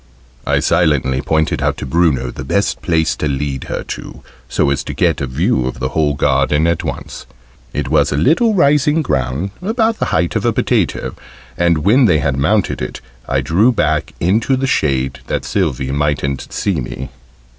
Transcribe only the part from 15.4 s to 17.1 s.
Sylvie mightn't see me.